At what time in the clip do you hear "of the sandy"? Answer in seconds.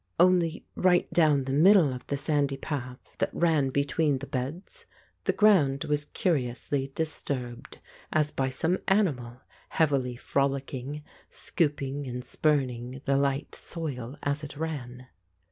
1.93-2.57